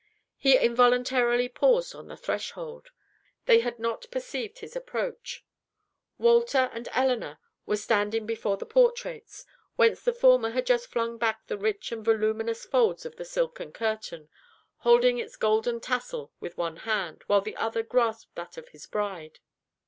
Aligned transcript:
He 0.39 0.57
involuntarily 0.57 1.47
paused 1.47 1.93
on 1.93 2.07
the 2.07 2.17
threshold. 2.17 2.89
They 3.45 3.59
had 3.59 3.77
not 3.77 4.09
perceived 4.09 4.57
his 4.57 4.75
approach. 4.75 5.45
Walter 6.17 6.71
and 6.73 6.89
Elinor 6.91 7.37
were 7.67 7.77
standing 7.77 8.25
before 8.25 8.57
the 8.57 8.65
portraits, 8.65 9.45
whence 9.75 10.01
the 10.01 10.11
former 10.11 10.49
had 10.49 10.65
just 10.65 10.87
flung 10.87 11.19
back 11.19 11.45
the 11.45 11.55
rich 11.55 11.91
and 11.91 12.03
voluminous 12.03 12.65
folds 12.65 13.05
of 13.05 13.17
the 13.17 13.25
silken 13.25 13.71
curtain, 13.73 14.27
holding 14.77 15.19
its 15.19 15.35
golden 15.35 15.79
tassel 15.79 16.31
with 16.39 16.57
one 16.57 16.77
hand, 16.77 17.21
while 17.27 17.41
the 17.41 17.55
other 17.55 17.83
grasped 17.83 18.33
that 18.33 18.57
of 18.57 18.69
his 18.69 18.87
bride. 18.87 19.37